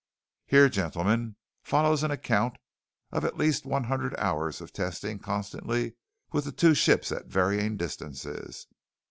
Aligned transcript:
Here, 0.47 0.67
gentlemen, 0.67 1.35
follows 1.61 2.01
an 2.01 2.09
account 2.09 2.55
of 3.11 3.23
at 3.23 3.37
least 3.37 3.67
a 3.67 3.79
hundred 3.81 4.17
hours 4.19 4.59
of 4.59 4.73
testing 4.73 5.19
constantly 5.19 5.93
with 6.31 6.45
the 6.45 6.51
two 6.51 6.73
ships 6.73 7.11
at 7.11 7.27
varying 7.27 7.77
distances. 7.77 8.65